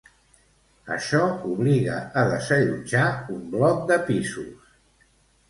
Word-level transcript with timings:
Això 0.95 1.19
obliga 1.55 1.97
a 2.21 2.23
desallotjar 2.33 3.05
un 3.37 3.45
bloc 3.53 3.87
de 3.93 4.01
pisos. 4.11 4.75